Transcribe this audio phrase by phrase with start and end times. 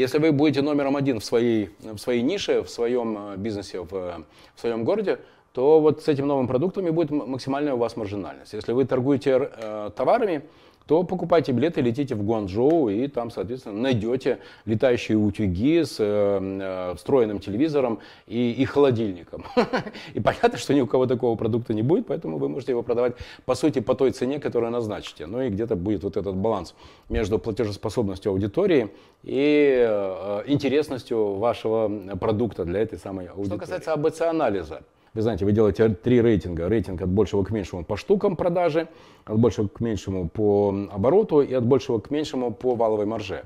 [0.00, 3.90] Если вы будете номером один в своей, в своей нише, в своем э, бизнесе, в,
[3.90, 5.18] в своем городе,
[5.52, 8.54] то вот с этим новым продуктами будет максимальная у вас маржинальность.
[8.54, 10.42] Если вы торгуете э, товарами,
[10.90, 16.94] то покупайте билеты, летите в Гуанчжоу и там, соответственно, найдете летающие утюги с э, э,
[16.96, 19.44] встроенным телевизором и, и холодильником.
[20.14, 23.14] И понятно, что ни у кого такого продукта не будет, поэтому вы можете его продавать,
[23.44, 25.26] по сути, по той цене, которую назначите.
[25.26, 26.74] Ну и где-то будет вот этот баланс
[27.08, 28.90] между платежеспособностью аудитории
[29.22, 33.46] и э, интересностью вашего продукта для этой самой аудитории.
[33.46, 34.82] Что касается АБЦ-анализа,
[35.14, 36.68] вы знаете, вы делаете три рейтинга.
[36.68, 38.88] Рейтинг от большего к меньшему по штукам продажи,
[39.24, 43.42] от большего к меньшему по обороту и от большего к меньшему по валовой марже.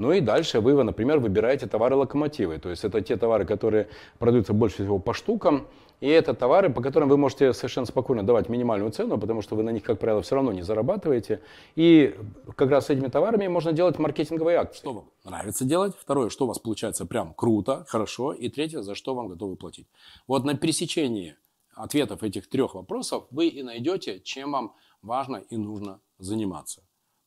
[0.00, 2.58] Ну и дальше вы, например, выбираете товары-локомотивы.
[2.58, 5.66] То есть это те товары, которые продаются больше всего по штукам,
[6.00, 9.62] и это товары, по которым вы можете совершенно спокойно давать минимальную цену, потому что вы
[9.62, 11.42] на них, как правило, все равно не зарабатываете.
[11.76, 12.16] И
[12.56, 14.78] как раз с этими товарами можно делать маркетинговые акции.
[14.78, 15.92] Что вам нравится делать?
[16.00, 18.32] Второе, что у вас получается прям круто, хорошо.
[18.32, 19.86] И третье, за что вам готовы платить.
[20.26, 21.36] Вот на пересечении
[21.74, 26.80] ответов этих трех вопросов вы и найдете, чем вам важно и нужно заниматься.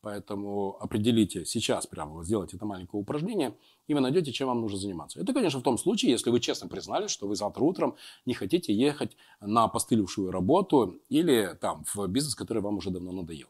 [0.04, 3.56] Поэтому определите сейчас, прямо вот сделайте это маленькое упражнение,
[3.88, 5.18] и вы найдете, чем вам нужно заниматься.
[5.22, 8.74] Это, конечно, в том случае, если вы честно признали, что вы завтра утром не хотите
[8.74, 13.48] ехать на постылившую работу или там в бизнес, который вам уже давно надоел.